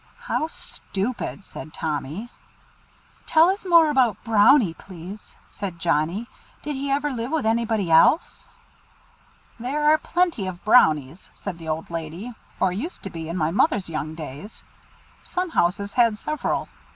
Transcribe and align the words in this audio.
"How 0.21 0.47
stupid!" 0.47 1.45
said 1.45 1.75
Tommy. 1.75 2.29
"Tell 3.27 3.49
us 3.51 3.63
more 3.67 3.91
about 3.91 4.17
Brownie, 4.23 4.73
please," 4.73 5.35
said 5.47 5.77
Johnnie, 5.77 6.25
"Did 6.63 6.73
he 6.75 6.89
ever 6.89 7.11
live 7.11 7.29
with 7.31 7.45
anybody 7.45 7.91
else?" 7.91 8.49
"There 9.59 9.85
are 9.91 9.99
plenty 9.99 10.47
of 10.47 10.65
Brownies," 10.65 11.29
said 11.33 11.59
the 11.59 11.69
old 11.69 11.91
lady, 11.91 12.33
"or 12.59 12.71
used 12.73 13.03
to 13.03 13.11
be 13.11 13.29
in 13.29 13.37
my 13.37 13.51
mother's 13.51 13.89
young 13.89 14.15
days. 14.15 14.63
Some 15.21 15.51
houses 15.51 15.93
had 15.93 16.17
several." 16.17 16.67